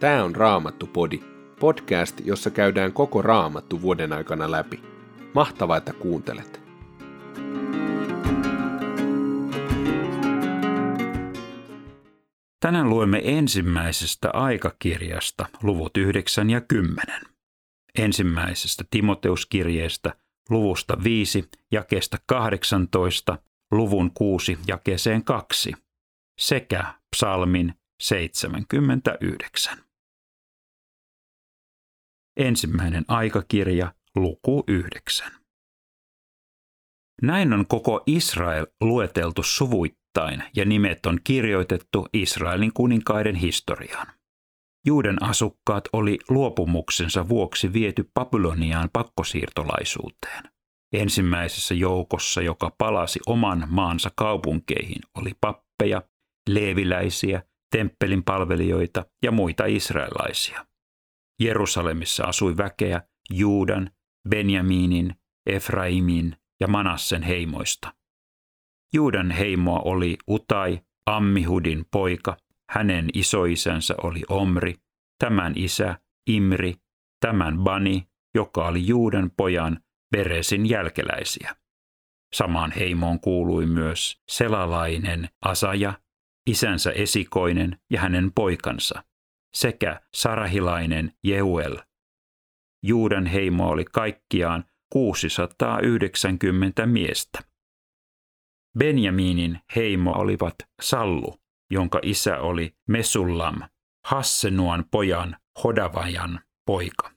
Tämä 0.00 0.24
on 0.24 0.36
Raamattu-podi, 0.36 1.20
podcast, 1.60 2.20
jossa 2.24 2.50
käydään 2.50 2.92
koko 2.92 3.22
Raamattu 3.22 3.82
vuoden 3.82 4.12
aikana 4.12 4.50
läpi. 4.50 4.82
Mahtavaa, 5.34 5.76
että 5.76 5.92
kuuntelet! 5.92 6.60
Tänään 12.60 12.90
luemme 12.90 13.20
ensimmäisestä 13.24 14.30
aikakirjasta 14.32 15.46
luvut 15.62 15.96
9 15.96 16.50
ja 16.50 16.60
10. 16.60 17.20
Ensimmäisestä 17.98 18.84
Timoteuskirjeestä 18.90 20.12
luvusta 20.50 20.96
5 21.04 21.48
jakeesta 21.72 22.18
18 22.26 23.38
luvun 23.70 24.10
6 24.14 24.58
jakeeseen 24.66 25.24
2 25.24 25.72
sekä 26.38 26.94
psalmin 27.16 27.74
79. 28.00 29.85
Ensimmäinen 32.36 33.04
aikakirja, 33.08 33.92
luku 34.16 34.64
9. 34.68 35.32
Näin 37.22 37.52
on 37.52 37.66
koko 37.66 38.02
Israel 38.06 38.66
lueteltu 38.80 39.42
suvuittain 39.42 40.42
ja 40.56 40.64
nimet 40.64 41.06
on 41.06 41.18
kirjoitettu 41.24 42.06
Israelin 42.12 42.72
kuninkaiden 42.72 43.34
historiaan. 43.34 44.06
Juuden 44.86 45.22
asukkaat 45.22 45.84
oli 45.92 46.18
luopumuksensa 46.28 47.28
vuoksi 47.28 47.72
viety 47.72 48.10
Babyloniaan 48.14 48.90
pakkosiirtolaisuuteen. 48.92 50.44
Ensimmäisessä 50.92 51.74
joukossa, 51.74 52.42
joka 52.42 52.74
palasi 52.78 53.20
oman 53.26 53.66
maansa 53.68 54.10
kaupunkeihin, 54.16 55.00
oli 55.14 55.32
pappeja, 55.40 56.02
leeviläisiä, 56.50 57.42
temppelin 57.76 58.24
palvelijoita 58.24 59.04
ja 59.22 59.32
muita 59.32 59.66
israelaisia. 59.66 60.66
Jerusalemissa 61.40 62.24
asui 62.24 62.56
väkeä 62.56 63.02
Juudan, 63.30 63.90
Benjaminin, 64.28 65.14
Efraimin 65.46 66.36
ja 66.60 66.68
Manassen 66.68 67.22
heimoista. 67.22 67.94
Juudan 68.92 69.30
heimoa 69.30 69.80
oli 69.80 70.18
Utai, 70.28 70.80
Ammihudin 71.06 71.84
poika, 71.90 72.36
hänen 72.70 73.08
isoisänsä 73.14 73.94
oli 74.02 74.22
Omri, 74.28 74.74
tämän 75.18 75.52
isä 75.56 75.98
Imri, 76.26 76.74
tämän 77.20 77.58
Bani, 77.58 78.08
joka 78.34 78.66
oli 78.66 78.86
Juudan 78.86 79.30
pojan 79.36 79.80
Beresin 80.16 80.68
jälkeläisiä. 80.68 81.56
Samaan 82.34 82.72
heimoon 82.72 83.20
kuului 83.20 83.66
myös 83.66 84.22
selalainen 84.30 85.28
Asaja, 85.42 86.00
isänsä 86.46 86.90
esikoinen 86.90 87.78
ja 87.90 88.00
hänen 88.00 88.32
poikansa, 88.34 89.02
sekä 89.56 90.00
sarahilainen 90.14 91.12
Jeuel. 91.24 91.76
Juudan 92.82 93.26
heimo 93.26 93.68
oli 93.68 93.84
kaikkiaan 93.84 94.64
690 94.92 96.86
miestä. 96.86 97.38
Benjaminin 98.78 99.60
heimo 99.76 100.12
olivat 100.12 100.54
Sallu, 100.82 101.36
jonka 101.70 102.00
isä 102.02 102.40
oli 102.40 102.76
Mesullam, 102.88 103.62
Hassenuan 104.06 104.84
pojan 104.90 105.36
Hodavajan 105.64 106.40
poika. 106.66 107.12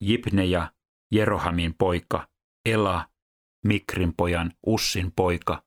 Jipneja, 0.00 0.72
Jerohamin 1.12 1.74
poika, 1.78 2.28
Ela, 2.66 3.08
Mikrin 3.64 4.14
pojan 4.16 4.52
Ussin 4.66 5.12
poika 5.16 5.62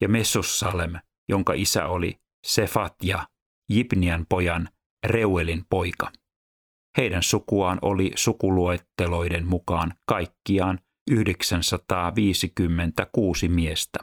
ja 0.00 0.08
Mesussalem, 0.08 0.92
jonka 1.28 1.52
isä 1.52 1.86
oli 1.86 2.20
Sefatja, 2.46 3.28
Jipnian 3.70 4.26
pojan 4.28 4.68
Reuelin 5.06 5.64
poika. 5.70 6.12
Heidän 6.96 7.22
sukuaan 7.22 7.78
oli 7.82 8.12
sukuluetteloiden 8.16 9.46
mukaan 9.46 9.94
kaikkiaan 10.06 10.78
956 11.10 13.48
miestä. 13.48 13.98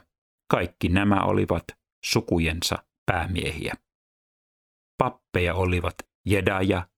Kaikki 0.50 0.88
nämä 0.88 1.20
olivat 1.20 1.64
sukujensa 2.04 2.84
päämiehiä. 3.06 3.74
Pappeja 4.98 5.54
olivat 5.54 5.94
Jedaja, 6.26 6.88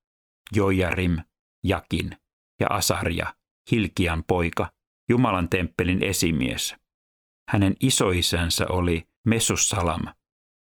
Jojarim, 0.57 1.19
Jakin 1.65 2.17
ja 2.61 2.67
Asarja, 2.71 3.35
Hilkian 3.71 4.25
poika, 4.25 4.73
Jumalan 5.09 5.49
temppelin 5.49 6.05
esimies. 6.05 6.77
Hänen 7.49 7.77
isoisänsä 7.81 8.67
oli 8.69 9.09
Mesussalam, 9.27 10.03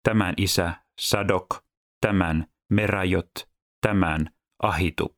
tämän 0.04 0.34
isä 0.38 0.74
Sadok, 1.00 1.64
tämän 2.02 2.48
Merajot, 2.72 3.32
tämän 3.82 4.30
Ahitub. 4.64 5.14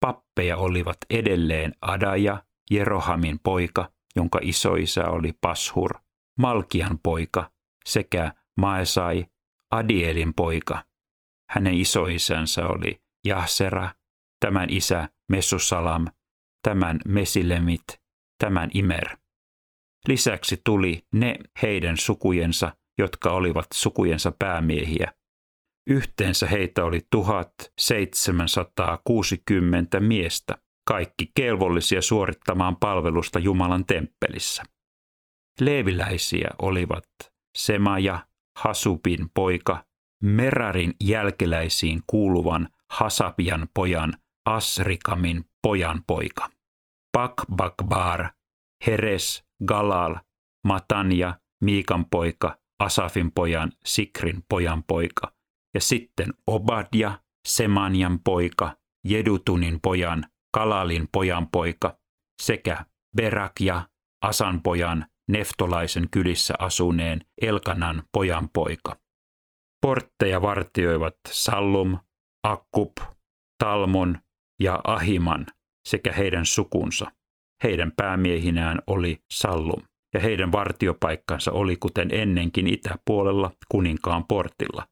Pappeja 0.00 0.56
olivat 0.56 0.96
edelleen 1.10 1.72
Adaja, 1.80 2.44
Jerohamin 2.70 3.38
poika, 3.42 3.92
jonka 4.16 4.38
isoisä 4.42 5.08
oli 5.08 5.32
Pashur, 5.40 5.90
Malkian 6.38 6.98
poika 7.02 7.50
sekä 7.86 8.32
Maesai, 8.60 9.26
Adielin 9.70 10.34
poika. 10.34 10.84
Hänen 11.50 11.74
isoisänsä 11.74 12.66
oli 12.66 13.02
Jahsera, 13.24 13.90
tämän 14.40 14.70
isä 14.70 15.08
Messusalam, 15.30 16.06
tämän 16.62 17.00
Mesilemit, 17.08 17.84
tämän 18.38 18.70
Imer. 18.74 19.16
Lisäksi 20.08 20.60
tuli 20.64 21.06
ne 21.12 21.36
heidän 21.62 21.96
sukujensa, 21.96 22.76
jotka 22.98 23.30
olivat 23.30 23.66
sukujensa 23.74 24.32
päämiehiä. 24.38 25.12
Yhteensä 25.86 26.46
heitä 26.46 26.84
oli 26.84 27.00
1760 27.10 30.00
miestä, 30.00 30.58
kaikki 30.88 31.30
kelvollisia 31.34 32.02
suorittamaan 32.02 32.76
palvelusta 32.76 33.38
Jumalan 33.38 33.86
temppelissä. 33.86 34.62
Leeviläisiä 35.60 36.50
olivat 36.62 37.04
Semaja, 37.58 38.26
Hasupin 38.58 39.30
poika, 39.34 39.84
Merarin 40.22 40.94
jälkeläisiin 41.04 42.02
kuuluvan 42.06 42.68
Hasapian 42.90 43.68
pojan 43.74 44.14
Asrikamin 44.46 45.44
pojan 45.62 46.02
poika. 46.06 46.50
Bakbakbar, 47.12 48.28
Heres, 48.86 49.44
Galal, 49.64 50.16
Matanja, 50.66 51.38
Miikan 51.64 52.04
poika, 52.10 52.58
Asafin 52.78 53.32
pojan, 53.32 53.72
Sikrin 53.84 54.44
pojan 54.48 54.84
poika, 54.86 55.32
ja 55.74 55.80
sitten 55.80 56.34
Obadja, 56.46 57.18
Semanian 57.48 58.18
poika, 58.24 58.76
Jedutunin 59.04 59.78
pojan, 59.82 60.24
Kalalin 60.54 61.08
pojan 61.12 61.48
poika, 61.52 61.98
sekä 62.42 62.84
Berakja, 63.16 63.88
Asan 64.24 64.62
pojan, 64.62 65.06
Neftolaisen 65.30 66.08
kylissä 66.10 66.54
asuneen 66.58 67.20
Elkanan 67.42 68.02
pojan 68.12 68.48
poika. 68.54 68.96
Portteja 69.86 70.42
vartioivat 70.42 71.16
Sallum, 71.28 71.98
Akkub, 72.46 72.92
Talmon 73.64 74.18
ja 74.60 74.80
Ahiman 74.84 75.46
sekä 75.88 76.12
heidän 76.12 76.46
sukunsa. 76.46 77.12
Heidän 77.62 77.92
päämiehinään 77.96 78.78
oli 78.86 79.22
Sallum 79.32 79.82
ja 80.14 80.20
heidän 80.20 80.52
vartiopaikkansa 80.52 81.52
oli 81.52 81.76
kuten 81.76 82.08
ennenkin 82.12 82.66
itäpuolella 82.66 83.50
kuninkaan 83.70 84.24
portilla. 84.24 84.86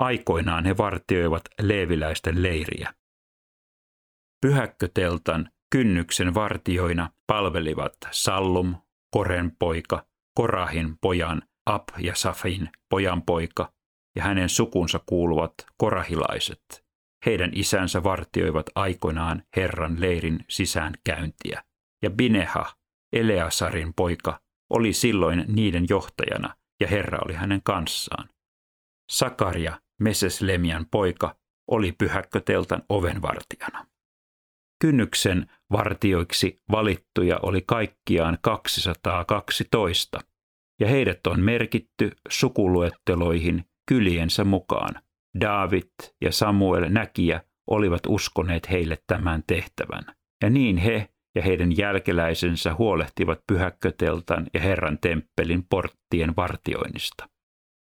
Aikoinaan 0.00 0.66
he 0.66 0.76
vartioivat 0.76 1.42
leeviläisten 1.62 2.42
leiriä. 2.42 2.94
Pyhäkköteltan 4.40 5.50
kynnyksen 5.72 6.34
vartioina 6.34 7.10
palvelivat 7.26 7.92
Sallum, 8.10 8.74
Koren 9.10 9.56
poika, 9.58 10.06
Korahin 10.34 10.98
pojan 11.00 11.42
Ab 11.66 11.88
ja 11.98 12.14
Safin 12.14 12.70
pojan 12.88 13.22
poika 13.22 13.72
ja 14.16 14.22
hänen 14.22 14.48
sukunsa 14.48 15.00
kuuluvat 15.06 15.54
korahilaiset. 15.76 16.84
Heidän 17.26 17.50
isänsä 17.54 18.02
vartioivat 18.02 18.66
aikoinaan 18.74 19.42
Herran 19.56 20.00
leirin 20.00 20.44
sisäänkäyntiä. 20.48 21.64
Ja 22.02 22.10
Bineha, 22.10 22.74
Eleasarin 23.12 23.94
poika, 23.94 24.40
oli 24.70 24.92
silloin 24.92 25.44
niiden 25.48 25.86
johtajana 25.88 26.56
ja 26.80 26.88
Herra 26.88 27.18
oli 27.24 27.34
hänen 27.34 27.60
kanssaan. 27.64 28.28
Sakaria, 29.10 29.80
Meseslemian 30.00 30.86
poika, 30.90 31.36
oli 31.70 31.92
pyhäkköteltan 31.92 32.82
ovenvartijana. 32.88 33.86
Kynnyksen 34.80 35.50
vartioiksi 35.72 36.62
valittuja 36.70 37.38
oli 37.42 37.62
kaikkiaan 37.66 38.38
212, 38.40 40.20
ja 40.80 40.88
heidät 40.88 41.26
on 41.26 41.40
merkitty 41.40 42.10
sukuluetteloihin 42.28 43.64
kyliensä 43.88 44.44
mukaan. 44.44 45.02
David 45.40 45.90
ja 46.20 46.32
Samuel 46.32 46.88
näkijä 46.88 47.40
olivat 47.70 48.00
uskoneet 48.08 48.70
heille 48.70 48.98
tämän 49.06 49.42
tehtävän, 49.46 50.04
ja 50.42 50.50
niin 50.50 50.76
he 50.76 51.08
ja 51.34 51.42
heidän 51.42 51.76
jälkeläisensä 51.76 52.74
huolehtivat 52.74 53.40
pyhäkköteltan 53.46 54.46
ja 54.54 54.60
Herran 54.60 54.98
temppelin 54.98 55.66
porttien 55.70 56.36
vartioinnista. 56.36 57.28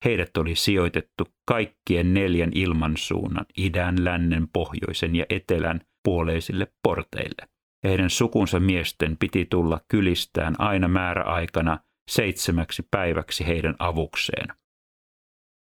Heidät 0.05 0.37
oli 0.37 0.55
sijoitettu 0.55 1.25
kaikkien 1.47 2.15
neljän 2.15 2.51
ilmansuunnan, 2.55 3.47
idän, 3.59 4.05
lännen, 4.05 4.49
pohjoisen 4.53 5.17
ja 5.17 5.27
etelän 5.29 5.81
puoleisille 6.05 6.73
porteille. 6.83 7.49
Ja 7.85 7.91
heidän 7.91 8.11
sukunsa 8.11 8.61
miesten 8.61 9.17
piti 9.19 9.47
tulla 9.51 9.81
kylistään 9.89 10.55
aina 10.59 10.89
määräaikana 10.89 11.79
seitsemäksi 12.11 12.89
päiväksi 12.91 13.47
heidän 13.47 13.77
avukseen. 13.79 14.49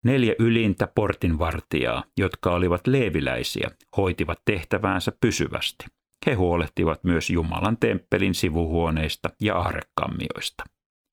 Neljä 0.04 0.34
ylintä 0.38 0.86
portinvartijaa, 0.86 2.04
jotka 2.18 2.50
olivat 2.50 2.86
leeviläisiä, 2.86 3.70
hoitivat 3.96 4.38
tehtäväänsä 4.44 5.12
pysyvästi. 5.20 5.84
He 6.26 6.34
huolehtivat 6.34 7.04
myös 7.04 7.30
Jumalan 7.30 7.76
temppelin 7.76 8.34
sivuhuoneista 8.34 9.28
ja 9.40 9.56
aarekammioista. 9.56 10.64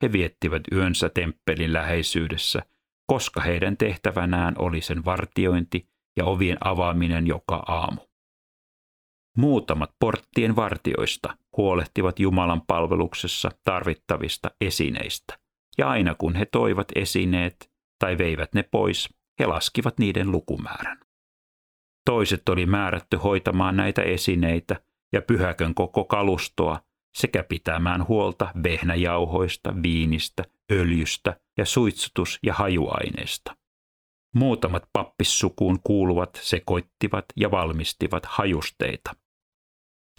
He 0.03 0.11
viettivät 0.11 0.63
yönsä 0.71 1.09
temppelin 1.09 1.73
läheisyydessä, 1.73 2.61
koska 3.09 3.41
heidän 3.41 3.77
tehtävänään 3.77 4.55
oli 4.57 4.81
sen 4.81 5.05
vartiointi 5.05 5.89
ja 6.17 6.25
ovien 6.25 6.57
avaaminen 6.61 7.27
joka 7.27 7.63
aamu. 7.67 8.01
Muutamat 9.37 9.91
porttien 9.99 10.55
vartioista 10.55 11.37
huolehtivat 11.57 12.19
Jumalan 12.19 12.61
palveluksessa 12.61 13.51
tarvittavista 13.63 14.51
esineistä, 14.61 15.39
ja 15.77 15.89
aina 15.89 16.15
kun 16.15 16.35
he 16.35 16.45
toivat 16.45 16.87
esineet 16.95 17.71
tai 17.99 18.17
veivät 18.17 18.53
ne 18.53 18.63
pois, 18.63 19.09
he 19.39 19.45
laskivat 19.45 19.99
niiden 19.99 20.31
lukumäärän. 20.31 20.99
Toiset 22.05 22.49
oli 22.49 22.65
määrätty 22.65 23.17
hoitamaan 23.17 23.77
näitä 23.77 24.01
esineitä 24.01 24.75
ja 25.13 25.21
pyhäkön 25.21 25.73
koko 25.73 26.03
kalustoa 26.03 26.79
sekä 27.15 27.43
pitämään 27.43 28.07
huolta 28.07 28.51
vehnäjauhoista, 28.63 29.73
viinistä, 29.83 30.43
öljystä 30.71 31.39
ja 31.57 31.65
suitsutus- 31.65 32.39
ja 32.43 32.53
hajuaineista. 32.53 33.55
Muutamat 34.35 34.83
pappissukuun 34.93 35.79
kuuluvat 35.83 36.39
sekoittivat 36.41 37.25
ja 37.35 37.51
valmistivat 37.51 38.25
hajusteita. 38.25 39.15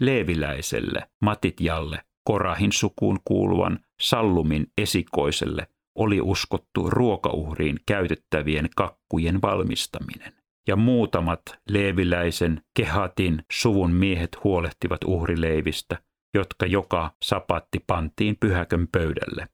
Leeviläiselle, 0.00 1.10
Matitjalle, 1.22 2.04
Korahin 2.25 2.72
sukuun 2.72 3.19
kuuluvan 3.25 3.78
Sallumin 4.00 4.66
esikoiselle 4.78 5.66
oli 5.98 6.20
uskottu 6.20 6.90
ruokauhriin 6.90 7.81
käytettävien 7.87 8.69
kakkujen 8.76 9.42
valmistaminen. 9.42 10.32
Ja 10.69 10.76
muutamat 10.76 11.42
leeviläisen 11.69 12.62
Kehatin 12.76 13.44
suvun 13.52 13.92
miehet 13.92 14.44
huolehtivat 14.44 15.04
uhrileivistä, 15.04 16.02
jotka 16.35 16.67
joka 16.67 17.11
sapatti 17.23 17.85
pantiin 17.87 18.37
pyhäkön 18.41 18.88
pöydälle. 18.93 19.49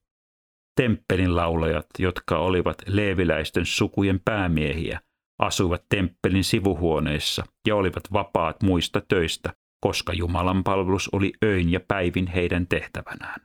Temppelin 0.76 1.37
laulajat, 1.37 1.87
jotka 1.99 2.38
olivat 2.38 2.76
leeviläisten 2.87 3.67
sukujen 3.67 4.20
päämiehiä, 4.25 5.00
asuivat 5.38 5.84
temppelin 5.88 6.44
sivuhuoneissa 6.44 7.44
ja 7.67 7.76
olivat 7.76 8.02
vapaat 8.12 8.62
muista 8.62 9.02
töistä, 9.08 9.52
koska 9.81 10.12
Jumalan 10.12 10.64
palvelus 10.64 11.08
oli 11.12 11.32
öin 11.44 11.73
ja 11.73 11.81
päivin 11.88 12.26
heidän 12.26 12.67
tehtävänään. 12.67 13.40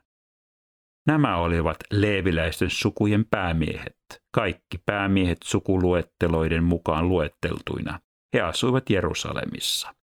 Nämä 1.07 1.37
olivat 1.37 1.77
leeviläisten 1.91 2.69
sukujen 2.69 3.25
päämiehet, 3.25 3.97
kaikki 4.35 4.77
päämiehet 4.85 5.37
sukuluetteloiden 5.43 6.63
mukaan 6.63 7.09
luetteltuina. 7.09 7.99
He 8.33 8.41
asuivat 8.41 8.89
Jerusalemissa. 8.89 9.95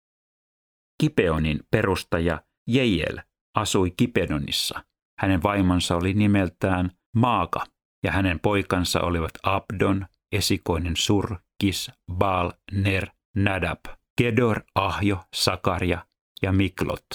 Kipeonin 1.01 1.61
perustaja 1.71 2.43
Jeiel 2.69 3.19
asui 3.57 3.91
Kipedonissa. 3.91 4.85
Hänen 5.21 5.43
vaimonsa 5.43 5.97
oli 5.97 6.15
nimeltään 6.15 6.91
Maaka 7.17 7.65
ja 8.05 8.13
hänen 8.13 8.41
poikansa 8.41 9.01
olivat 9.01 9.31
Abdon, 9.43 10.07
esikoinen 10.33 10.97
Sur, 10.97 11.37
Kis, 11.61 11.91
Baal, 12.13 12.53
Ner, 12.73 13.09
Nadab, 13.37 13.85
Kedor, 14.19 14.61
Ahjo, 14.75 15.25
Sakaria 15.35 16.07
ja 16.43 16.53
Miklot. 16.53 17.07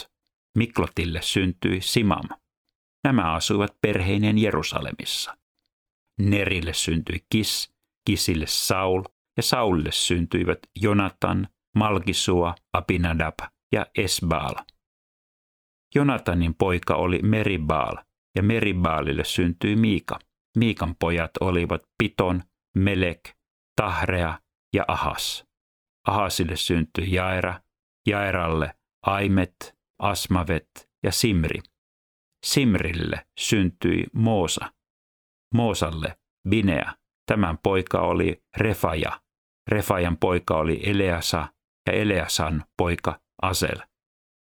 Miklotille 0.57 1.21
syntyi 1.21 1.81
Simam. 1.81 2.29
Nämä 3.03 3.33
asuivat 3.33 3.77
perheineen 3.81 4.37
Jerusalemissa. 4.37 5.37
Nerille 6.19 6.73
syntyi 6.73 7.25
Kis, 7.29 7.73
Kisille 8.05 8.47
Saul 8.47 9.03
ja 9.37 9.43
Saulille 9.43 9.91
syntyivät 9.91 10.59
Jonatan, 10.81 11.47
Malkisua, 11.75 12.55
Abinadab 12.73 13.39
ja 13.71 13.85
Esbaal. 13.97 14.55
Jonatanin 15.95 16.55
poika 16.55 16.95
oli 16.95 17.19
Meribaal 17.21 17.97
ja 18.35 18.43
Meribaalille 18.43 19.23
syntyi 19.23 19.75
Miika. 19.75 20.19
Miikan 20.57 20.95
pojat 20.99 21.31
olivat 21.39 21.81
Piton, 21.97 22.43
Melek, 22.77 23.29
Tahrea 23.75 24.39
ja 24.73 24.85
Ahas. 24.87 25.45
Ahasille 26.07 26.55
syntyi 26.55 27.13
Jaera, 27.13 27.61
Jaeralle 28.07 28.73
Aimet, 29.05 29.75
Asmavet 29.99 30.89
ja 31.03 31.11
Simri. 31.11 31.59
Simrille 32.45 33.25
syntyi 33.39 34.05
Moosa. 34.13 34.73
Moosalle 35.53 36.17
Binea. 36.49 36.95
Tämän 37.25 37.57
poika 37.63 38.01
oli 38.01 38.43
Refaja. 38.57 39.21
Refajan 39.69 40.17
poika 40.17 40.57
oli 40.57 40.81
Eleasa 40.85 41.47
ja 41.87 41.93
Eleasan 41.93 42.63
poika 42.77 43.19
Asel. 43.41 43.90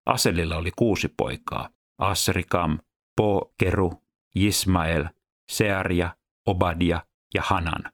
Aselilla 0.06 0.58
oli 0.58 0.72
kuusi 0.76 1.08
poikaa. 1.18 1.70
Asrikam, 1.98 2.80
Po, 3.16 3.54
Keru, 3.60 3.94
Ismael, 4.36 5.06
Searia, 5.52 6.16
Obadia 6.48 7.06
ja 7.34 7.42
Hanan. 7.46 7.92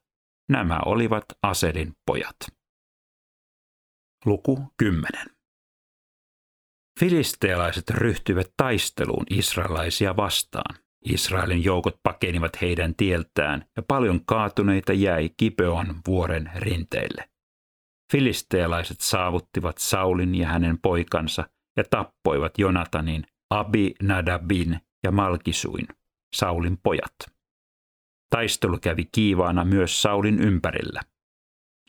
Nämä 0.49 0.79
olivat 0.85 1.25
Aselin 1.43 1.93
pojat. 2.05 2.37
Luku 4.25 4.59
10. 4.77 5.37
Filistealaiset 6.99 7.89
ryhtyivät 7.89 8.53
taisteluun 8.57 9.25
israelaisia 9.29 10.17
vastaan. 10.17 10.75
Israelin 11.05 11.63
joukot 11.63 11.99
pakenivat 12.03 12.61
heidän 12.61 12.95
tieltään 12.95 13.65
ja 13.75 13.83
paljon 13.87 14.25
kaatuneita 14.25 14.93
jäi 14.93 15.29
Kipeon 15.37 15.95
vuoren 16.07 16.51
rinteille. 16.55 17.29
Filistealaiset 18.11 19.01
saavuttivat 19.01 19.77
Saulin 19.77 20.35
ja 20.35 20.47
hänen 20.47 20.79
poikansa 20.81 21.49
ja 21.77 21.83
tappoivat 21.89 22.57
Jonatanin, 22.57 23.25
Abinadabin 23.49 24.79
ja 25.03 25.11
Malkisuin, 25.11 25.87
Saulin 26.35 26.77
pojat. 26.83 27.15
Taistelu 28.29 28.77
kävi 28.77 29.05
kiivaana 29.11 29.65
myös 29.65 30.01
Saulin 30.01 30.39
ympärillä. 30.39 31.01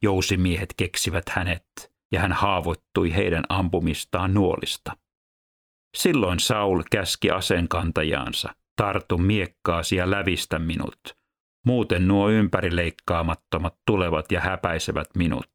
Jousimiehet 0.02 0.74
keksivät 0.76 1.28
hänet 1.28 1.92
ja 2.12 2.20
hän 2.20 2.32
haavoittui 2.32 3.14
heidän 3.14 3.44
ampumistaan 3.48 4.34
nuolista. 4.34 4.96
Silloin 5.96 6.40
Saul 6.40 6.82
käski 6.90 7.30
aseenkantajaansa, 7.30 8.54
tartu 8.76 9.18
miekkaasi 9.18 9.96
ja 9.96 10.10
lävistä 10.10 10.58
minut. 10.58 11.18
Muuten 11.66 12.08
nuo 12.08 12.30
ympärileikkaamattomat 12.30 13.74
tulevat 13.86 14.32
ja 14.32 14.40
häpäisevät 14.40 15.08
minut. 15.16 15.50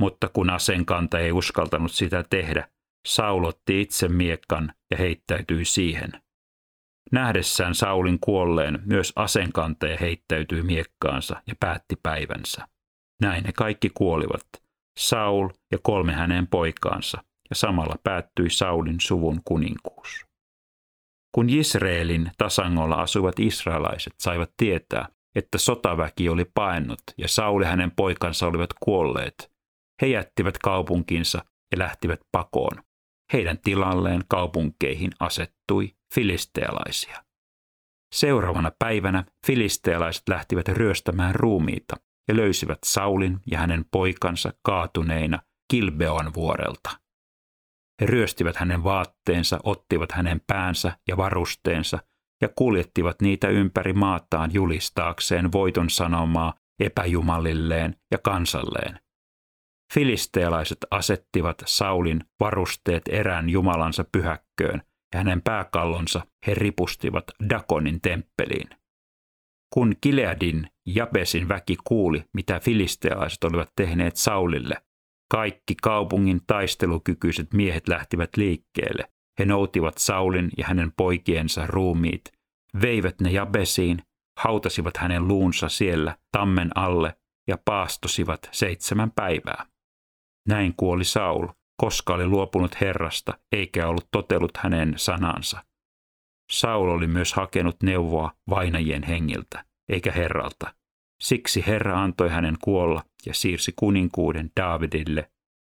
Mutta 0.00 0.28
kun 0.28 0.50
aseenkanta 0.50 1.18
ei 1.18 1.32
uskaltanut 1.32 1.92
sitä 1.92 2.24
tehdä, 2.30 2.68
Saul 3.06 3.44
otti 3.44 3.80
itse 3.80 4.08
miekkan 4.08 4.72
ja 4.90 4.96
heittäytyi 4.96 5.64
siihen. 5.64 6.10
Nähdessään 7.12 7.74
Saulin 7.74 8.20
kuolleen 8.20 8.82
myös 8.86 9.12
asenkantaja 9.16 9.96
heittäytyi 10.00 10.62
miekkaansa 10.62 11.42
ja 11.46 11.54
päätti 11.60 11.96
päivänsä. 12.02 12.68
Näin 13.22 13.44
he 13.44 13.52
kaikki 13.52 13.90
kuolivat, 13.94 14.46
Saul 14.98 15.48
ja 15.72 15.78
kolme 15.82 16.12
hänen 16.12 16.46
poikaansa, 16.46 17.18
ja 17.50 17.56
samalla 17.56 17.96
päättyi 18.04 18.50
Saulin 18.50 19.00
suvun 19.00 19.40
kuninkuus. 19.44 20.26
Kun 21.34 21.50
Israelin 21.50 22.30
tasangolla 22.38 22.94
asuvat 22.94 23.38
israelaiset 23.38 24.14
saivat 24.18 24.50
tietää, 24.56 25.08
että 25.34 25.58
sotaväki 25.58 26.28
oli 26.28 26.44
paennut 26.54 27.02
ja 27.18 27.28
Sauli 27.28 27.64
hänen 27.64 27.90
poikansa 27.90 28.46
olivat 28.46 28.70
kuolleet, 28.80 29.52
he 30.02 30.06
jättivät 30.06 30.58
kaupunkinsa 30.58 31.44
ja 31.72 31.78
lähtivät 31.78 32.20
pakoon. 32.32 32.82
Heidän 33.32 33.58
tilalleen 33.58 34.24
kaupunkeihin 34.28 35.10
asettui 35.20 35.96
filistealaisia. 36.14 37.24
Seuraavana 38.14 38.72
päivänä 38.78 39.24
filistealaiset 39.46 40.28
lähtivät 40.28 40.68
ryöstämään 40.68 41.34
ruumiita 41.34 41.96
ja 42.28 42.36
löysivät 42.36 42.78
Saulin 42.84 43.40
ja 43.50 43.58
hänen 43.58 43.84
poikansa 43.92 44.52
kaatuneina 44.62 45.42
Kilbeon 45.70 46.34
vuorelta. 46.34 46.90
He 48.00 48.06
ryöstivät 48.06 48.56
hänen 48.56 48.84
vaatteensa, 48.84 49.58
ottivat 49.62 50.12
hänen 50.12 50.40
päänsä 50.46 50.98
ja 51.08 51.16
varusteensa 51.16 51.98
ja 52.42 52.48
kuljettivat 52.48 53.22
niitä 53.22 53.48
ympäri 53.48 53.92
maataan 53.92 54.54
julistaakseen 54.54 55.52
voiton 55.52 55.90
sanomaa 55.90 56.54
epäjumalilleen 56.80 57.96
ja 58.10 58.18
kansalleen. 58.18 59.00
Filistealaiset 59.94 60.78
asettivat 60.90 61.62
Saulin 61.66 62.24
varusteet 62.40 63.02
erään 63.08 63.48
jumalansa 63.48 64.04
pyhäkköön 64.12 64.82
ja 65.14 65.18
hänen 65.18 65.42
pääkallonsa 65.42 66.26
he 66.46 66.54
ripustivat 66.54 67.24
Dakonin 67.50 68.00
temppeliin. 68.00 68.70
Kun 69.74 69.94
Kileadin 70.00 70.70
Jabesin 70.86 71.48
väki 71.48 71.76
kuuli, 71.84 72.24
mitä 72.34 72.60
filistealaiset 72.60 73.44
olivat 73.44 73.72
tehneet 73.76 74.16
Saulille, 74.16 74.76
kaikki 75.30 75.74
kaupungin 75.82 76.40
taistelukykyiset 76.46 77.52
miehet 77.52 77.88
lähtivät 77.88 78.36
liikkeelle. 78.36 79.04
He 79.38 79.44
noutivat 79.44 79.98
Saulin 79.98 80.50
ja 80.58 80.66
hänen 80.66 80.92
poikiensa 80.96 81.66
ruumiit, 81.66 82.24
veivät 82.82 83.20
ne 83.20 83.30
Jabesiin, 83.30 84.02
hautasivat 84.38 84.96
hänen 84.96 85.28
luunsa 85.28 85.68
siellä 85.68 86.16
tammen 86.32 86.70
alle 86.74 87.16
ja 87.48 87.58
paastosivat 87.64 88.48
seitsemän 88.52 89.10
päivää. 89.10 89.66
Näin 90.50 90.74
kuoli 90.76 91.04
Saul, 91.04 91.48
koska 91.76 92.14
oli 92.14 92.26
luopunut 92.26 92.80
Herrasta 92.80 93.38
eikä 93.52 93.88
ollut 93.88 94.08
totellut 94.10 94.56
hänen 94.56 94.94
sanansa. 94.96 95.64
Saul 96.50 96.88
oli 96.88 97.06
myös 97.06 97.32
hakenut 97.32 97.82
neuvoa 97.82 98.32
vainajien 98.48 99.02
hengiltä, 99.02 99.64
eikä 99.88 100.12
Herralta. 100.12 100.74
Siksi 101.22 101.66
Herra 101.66 102.02
antoi 102.02 102.28
hänen 102.28 102.56
kuolla 102.64 103.04
ja 103.26 103.34
siirsi 103.34 103.72
kuninkuuden 103.76 104.50
Daavidille, 104.60 105.30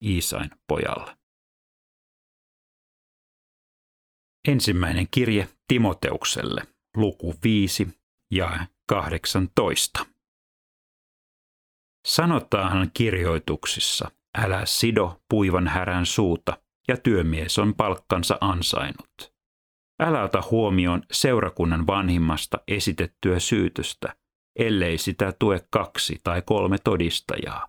Iisain 0.04 0.50
pojalle. 0.68 1.16
Ensimmäinen 4.48 5.08
kirje 5.10 5.48
Timoteukselle, 5.68 6.62
luku 6.96 7.34
5 7.44 7.88
ja 8.30 8.66
18. 8.88 10.06
Sanotaan 12.06 12.90
kirjoituksissa, 12.94 14.10
älä 14.38 14.66
sido 14.66 15.20
puivan 15.28 15.68
härän 15.68 16.06
suuta, 16.06 16.56
ja 16.88 16.96
työmies 16.96 17.58
on 17.58 17.74
palkkansa 17.74 18.38
ansainnut. 18.40 19.34
Älä 20.00 20.22
ota 20.22 20.42
huomioon 20.50 21.02
seurakunnan 21.12 21.86
vanhimmasta 21.86 22.58
esitettyä 22.68 23.38
syytöstä, 23.38 24.16
ellei 24.58 24.98
sitä 24.98 25.32
tue 25.38 25.60
kaksi 25.70 26.20
tai 26.24 26.42
kolme 26.42 26.78
todistajaa. 26.84 27.68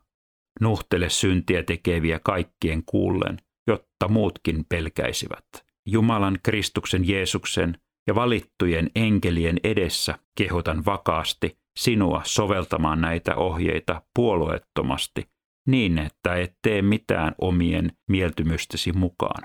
Nuhtele 0.61 1.09
syntiä 1.09 1.63
tekeviä 1.63 2.19
kaikkien 2.19 2.83
kuullen, 2.85 3.37
jotta 3.67 4.07
muutkin 4.07 4.65
pelkäisivät. 4.69 5.45
Jumalan 5.85 6.39
Kristuksen 6.43 7.07
Jeesuksen 7.07 7.77
ja 8.07 8.15
valittujen 8.15 8.91
enkelien 8.95 9.57
edessä 9.63 10.19
kehotan 10.37 10.85
vakaasti 10.85 11.57
sinua 11.77 12.21
soveltamaan 12.25 13.01
näitä 13.01 13.35
ohjeita 13.35 14.01
puolueettomasti 14.15 15.34
niin, 15.67 15.97
että 15.99 16.35
et 16.35 16.57
tee 16.61 16.81
mitään 16.81 17.35
omien 17.41 17.91
mieltymystesi 18.09 18.91
mukaan. 18.91 19.43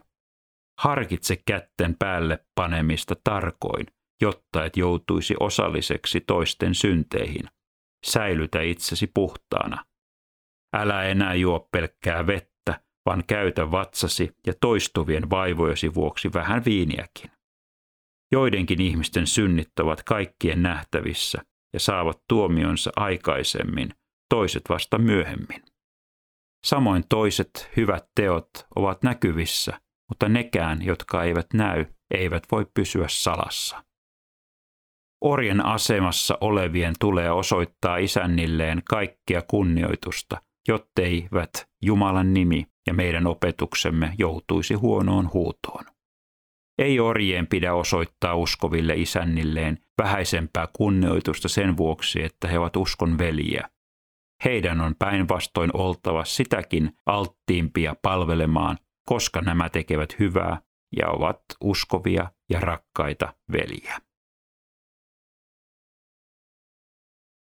Harkitse 0.79 1.37
kätten 1.47 1.97
päälle 1.99 2.45
panemista 2.55 3.15
tarkoin, 3.25 3.87
jotta 4.23 4.65
et 4.65 4.77
joutuisi 4.77 5.35
osalliseksi 5.41 6.21
toisten 6.21 6.75
synteihin. 6.75 7.49
Säilytä 8.07 8.61
itsesi 8.61 9.07
puhtaana. 9.15 9.85
Älä 10.75 11.03
enää 11.03 11.35
juo 11.35 11.69
pelkkää 11.73 12.27
vettä, 12.27 12.81
vaan 13.07 13.25
käytä 13.27 13.71
vatsasi 13.71 14.37
ja 14.47 14.53
toistuvien 14.61 15.31
vaivojesi 15.31 15.95
vuoksi 15.95 16.33
vähän 16.35 16.65
viiniäkin. 16.65 17.31
Joidenkin 18.33 18.81
ihmisten 18.81 19.27
synnit 19.27 19.79
ovat 19.81 20.03
kaikkien 20.03 20.63
nähtävissä 20.63 21.43
ja 21.73 21.81
saavat 21.81 22.23
tuomionsa 22.29 22.91
aikaisemmin, 22.97 23.95
toiset 24.29 24.63
vasta 24.69 24.99
myöhemmin. 24.99 25.70
Samoin 26.67 27.05
toiset 27.09 27.71
hyvät 27.77 28.05
teot 28.15 28.51
ovat 28.77 29.03
näkyvissä, 29.03 29.81
mutta 30.09 30.29
nekään, 30.29 30.85
jotka 30.85 31.25
eivät 31.25 31.47
näy, 31.55 31.87
eivät 32.15 32.43
voi 32.53 32.67
pysyä 32.75 33.07
salassa. 33.09 33.85
Orjen 35.25 35.67
asemassa 35.67 36.39
olevien 36.41 36.95
tulee 37.01 37.31
osoittaa 37.31 37.97
isännilleen 37.97 38.83
kaikkea 38.91 39.43
kunnioitusta, 39.43 40.43
jotteivät 40.69 41.51
Jumalan 41.83 42.35
nimi 42.35 42.67
ja 42.87 42.95
meidän 42.95 43.27
opetuksemme 43.27 44.15
joutuisi 44.19 44.75
huonoon 44.75 45.33
huutoon. 45.33 45.85
Ei 46.79 47.01
orjien 47.01 47.47
pidä 47.47 47.75
osoittaa 47.75 48.35
uskoville 48.35 48.95
isännilleen 48.97 49.79
vähäisempää 50.03 50.69
kunnioitusta 50.73 51.49
sen 51.49 51.77
vuoksi, 51.77 52.23
että 52.23 52.49
he 52.49 52.59
ovat 52.59 52.77
uskon 52.77 53.19
veljiä. 53.19 53.69
Heidän 54.45 54.81
on 54.81 54.95
päinvastoin 54.99 55.77
oltava 55.77 56.25
sitäkin 56.25 56.99
alttiimpia 57.07 57.97
palvelemaan, 58.03 58.79
koska 59.09 59.41
nämä 59.41 59.69
tekevät 59.69 60.19
hyvää 60.19 60.63
ja 60.97 61.09
ovat 61.09 61.41
uskovia 61.61 62.33
ja 62.51 62.61
rakkaita 62.61 63.35
veljiä. 63.53 63.99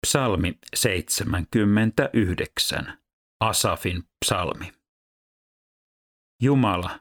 Psalmi 0.07 0.59
79. 0.75 2.99
Asafin 3.41 4.03
psalmi. 4.25 4.73
Jumala, 6.43 7.01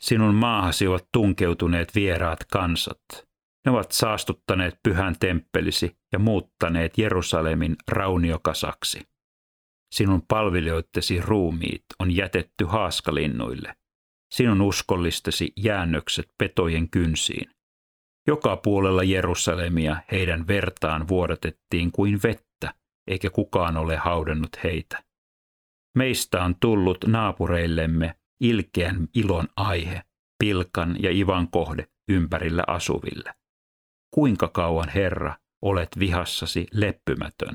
sinun 0.00 0.34
maahasi 0.34 0.86
ovat 0.86 1.08
tunkeutuneet 1.12 1.94
vieraat 1.94 2.44
kansat. 2.44 3.27
Ne 3.66 3.72
ovat 3.72 3.92
saastuttaneet 3.92 4.78
pyhän 4.82 5.14
temppelisi 5.20 5.96
ja 6.12 6.18
muuttaneet 6.18 6.98
Jerusalemin 6.98 7.76
rauniokasaksi. 7.88 9.00
Sinun 9.94 10.22
palvelijoittesi 10.28 11.20
ruumiit 11.20 11.84
on 11.98 12.16
jätetty 12.16 12.64
haaskalinnuille. 12.64 13.74
Sinun 14.34 14.60
uskollistesi 14.60 15.52
jäännökset 15.56 16.28
petojen 16.38 16.90
kynsiin. 16.90 17.50
Joka 18.26 18.56
puolella 18.56 19.02
Jerusalemia 19.02 19.96
heidän 20.12 20.46
vertaan 20.46 21.08
vuodatettiin 21.08 21.92
kuin 21.92 22.20
vettä, 22.22 22.74
eikä 23.06 23.30
kukaan 23.30 23.76
ole 23.76 23.96
haudannut 23.96 24.50
heitä. 24.64 25.04
Meistä 25.96 26.44
on 26.44 26.56
tullut 26.60 27.04
naapureillemme 27.06 28.14
ilkeän 28.40 29.08
ilon 29.14 29.48
aihe, 29.56 30.02
pilkan 30.38 30.96
ja 31.02 31.10
ivan 31.10 31.48
kohde 31.50 31.86
ympärillä 32.08 32.64
asuville. 32.66 33.34
Kuinka 34.10 34.48
kauan, 34.48 34.88
Herra, 34.88 35.36
olet 35.62 35.88
vihassasi 35.98 36.66
leppymätön? 36.72 37.54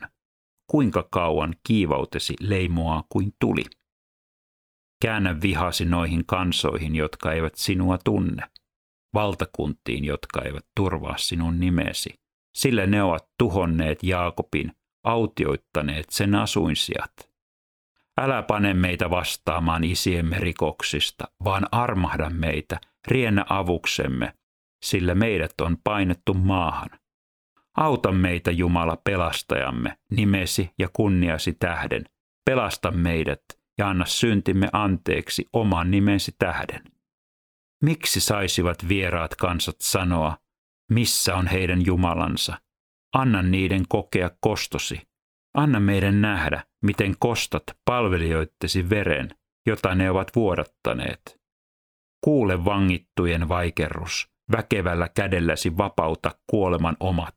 Kuinka 0.68 1.08
kauan 1.12 1.56
kiivautesi 1.68 2.34
leimoaa 2.40 3.04
kuin 3.10 3.34
tuli? 3.40 3.64
Käännä 5.02 5.42
vihasi 5.42 5.86
noihin 5.86 6.26
kansoihin, 6.26 6.96
jotka 6.96 7.34
eivät 7.34 7.56
sinua 7.56 7.98
tunne, 7.98 8.44
valtakuntiin, 9.14 10.06
jotka 10.06 10.42
eivät 10.42 10.66
turvaa 10.76 11.18
sinun 11.18 11.60
nimesi, 11.60 12.14
sillä 12.56 12.88
ne 12.88 13.04
ovat 13.04 13.30
tuhonneet 13.38 14.04
Jaakobin, 14.04 14.72
autioittaneet 15.04 16.10
sen 16.10 16.36
asuinsijat– 16.36 17.14
Älä 18.18 18.44
pane 18.44 18.74
meitä 18.74 19.10
vastaamaan 19.10 19.84
isiemme 19.84 20.40
rikoksista, 20.40 21.28
vaan 21.44 21.68
armahda 21.72 22.30
meitä, 22.30 22.80
riennä 23.08 23.46
avuksemme, 23.50 24.34
sillä 24.84 25.16
meidät 25.16 25.62
on 25.62 25.78
painettu 25.84 26.34
maahan. 26.34 26.90
Auta 27.78 28.12
meitä, 28.12 28.52
Jumala, 28.52 28.98
pelastajamme, 29.04 29.98
nimesi 30.12 30.72
ja 30.80 30.90
kunniasi 30.94 31.54
tähden. 31.54 32.04
Pelasta 32.46 32.92
meidät 32.92 33.42
ja 33.78 33.90
anna 33.90 34.06
syntimme 34.06 34.70
anteeksi 34.74 35.50
oman 35.54 35.92
nimesi 35.92 36.36
tähden. 36.40 36.84
Miksi 37.84 38.20
saisivat 38.20 38.88
vieraat 38.90 39.36
kansat 39.36 39.76
sanoa, 39.82 40.38
missä 40.92 41.36
on 41.36 41.48
heidän 41.48 41.86
Jumalansa? 41.86 42.62
Anna 43.14 43.42
niiden 43.42 43.84
kokea 43.90 44.32
kostosi. 44.40 45.02
Anna 45.54 45.80
meidän 45.80 46.22
nähdä, 46.22 46.64
miten 46.84 47.16
kostat 47.20 47.64
palvelijoittesi 47.86 48.90
veren, 48.90 49.30
jota 49.68 49.96
ne 49.96 50.10
ovat 50.10 50.36
vuodattaneet. 50.36 51.42
Kuule 52.24 52.66
vangittujen 52.66 53.50
vaikerrus, 53.50 54.33
väkevällä 54.52 55.10
kädelläsi 55.10 55.78
vapauta 55.78 56.32
kuoleman 56.50 56.98
omat. 57.00 57.36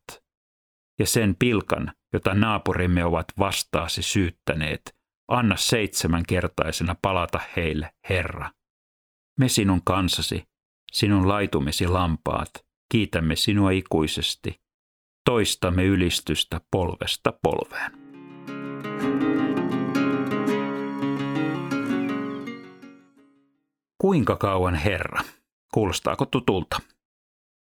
Ja 0.98 1.06
sen 1.06 1.36
pilkan, 1.38 1.92
jota 2.12 2.34
naapurimme 2.34 3.04
ovat 3.04 3.26
vastaasi 3.38 4.02
syyttäneet, 4.02 4.96
anna 5.28 5.56
seitsemänkertaisena 5.56 6.96
palata 7.02 7.40
heille, 7.56 7.90
Herra. 8.08 8.50
Me 9.38 9.48
sinun 9.48 9.80
kansasi, 9.84 10.44
sinun 10.92 11.28
laitumesi 11.28 11.86
lampaat, 11.86 12.50
kiitämme 12.92 13.36
sinua 13.36 13.70
ikuisesti. 13.70 14.60
Toistamme 15.25 15.84
ylistystä 15.84 16.60
polvesta 16.70 17.32
polveen. 17.42 17.92
Kuinka 23.98 24.36
kauan 24.36 24.75
Herra? 24.75 25.20
Kuulostaako 25.75 26.26
tutulta? 26.26 26.80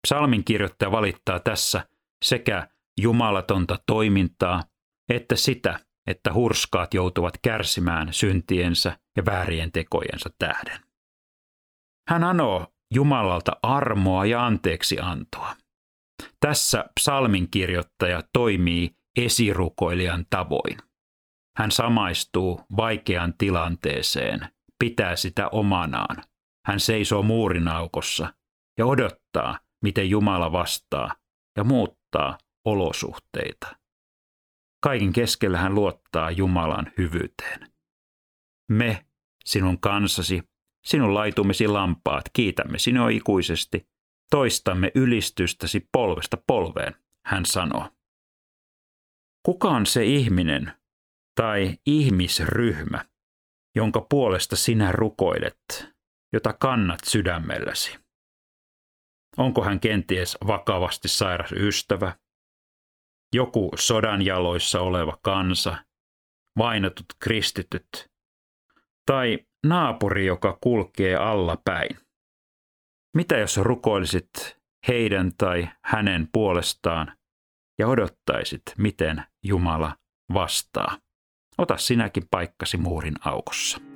Psalmin 0.06 0.44
kirjoittaja 0.44 0.92
valittaa 0.92 1.40
tässä 1.40 1.86
sekä 2.24 2.68
jumalatonta 3.00 3.78
toimintaa 3.86 4.62
että 5.08 5.36
sitä, 5.36 5.80
että 6.06 6.32
hurskaat 6.32 6.94
joutuvat 6.94 7.34
kärsimään 7.42 8.12
syntiensä 8.12 8.98
ja 9.16 9.24
väärien 9.24 9.72
tekojensa 9.72 10.30
tähden. 10.38 10.80
Hän 12.08 12.24
anoo 12.24 12.66
Jumalalta 12.94 13.52
armoa 13.62 14.26
ja 14.26 14.46
anteeksi 14.46 15.00
antoa. 15.00 15.56
Tässä 16.40 16.84
psalminkirjoittaja 17.00 18.22
toimii 18.32 18.96
esirukoilijan 19.18 20.26
tavoin. 20.30 20.78
Hän 21.58 21.70
samaistuu 21.70 22.60
vaikean 22.76 23.34
tilanteeseen, 23.38 24.48
pitää 24.78 25.16
sitä 25.16 25.48
omanaan. 25.48 26.16
Hän 26.66 26.80
seisoo 26.80 27.22
muurinaukossa 27.22 28.32
ja 28.78 28.86
odottaa, 28.86 29.65
miten 29.82 30.10
Jumala 30.10 30.52
vastaa 30.52 31.14
ja 31.56 31.64
muuttaa 31.64 32.38
olosuhteita. 32.64 33.76
Kaiken 34.82 35.12
keskellä 35.12 35.58
hän 35.58 35.74
luottaa 35.74 36.30
Jumalan 36.30 36.92
hyvyyteen. 36.98 37.72
Me, 38.70 39.06
sinun 39.44 39.80
kansasi, 39.80 40.42
sinun 40.86 41.14
laitumesi 41.14 41.68
lampaat, 41.68 42.24
kiitämme 42.32 42.78
sinua 42.78 43.08
ikuisesti, 43.08 43.88
toistamme 44.30 44.92
ylistystäsi 44.94 45.88
polvesta 45.92 46.36
polveen, 46.46 46.94
hän 47.26 47.46
sanoo. 47.46 47.88
Kuka 49.42 49.68
on 49.68 49.86
se 49.86 50.04
ihminen 50.04 50.72
tai 51.34 51.78
ihmisryhmä, 51.86 53.04
jonka 53.76 54.06
puolesta 54.10 54.56
sinä 54.56 54.92
rukoilet, 54.92 55.88
jota 56.32 56.52
kannat 56.52 57.00
sydämelläsi? 57.04 58.05
Onko 59.36 59.64
hän 59.64 59.80
kenties 59.80 60.38
vakavasti 60.46 61.08
sairas 61.08 61.52
ystävä, 61.52 62.16
joku 63.34 63.70
sodan 63.78 64.22
jaloissa 64.22 64.80
oleva 64.80 65.18
kansa, 65.22 65.76
vainotut 66.58 67.06
kristityt, 67.18 68.10
tai 69.06 69.38
naapuri, 69.66 70.26
joka 70.26 70.58
kulkee 70.60 71.16
alla 71.16 71.56
päin. 71.64 71.96
Mitä 73.16 73.36
jos 73.36 73.56
rukoilisit 73.56 74.56
heidän 74.88 75.32
tai 75.38 75.68
hänen 75.84 76.28
puolestaan 76.32 77.16
ja 77.78 77.88
odottaisit, 77.88 78.62
miten 78.78 79.24
Jumala 79.42 79.96
vastaa? 80.34 80.98
Ota 81.58 81.76
sinäkin 81.76 82.28
paikkasi 82.30 82.76
muurin 82.76 83.14
aukossa. 83.24 83.95